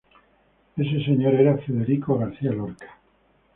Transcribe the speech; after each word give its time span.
Ese 0.83 0.97
señor 1.07 1.33
era 1.35 1.59
Federico 1.65 2.17
García 2.21 2.51
Lorca. 2.53 2.89